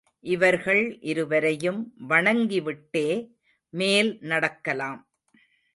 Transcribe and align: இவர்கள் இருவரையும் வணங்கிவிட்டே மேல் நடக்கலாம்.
இவர்கள் 0.19 0.97
இருவரையும் 0.99 1.93
வணங்கிவிட்டே 2.09 3.29
மேல் 3.69 4.17
நடக்கலாம். 4.21 5.07